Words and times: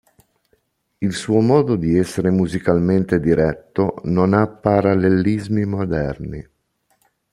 Il 0.97 1.13
suo 1.13 1.41
modo 1.41 1.75
di 1.75 1.95
essere 1.95 2.31
musicalmente 2.31 3.19
diretto 3.19 4.01
non 4.05 4.33
ha 4.33 4.47
parallelismi 4.47 5.63
moderni. 5.63 6.49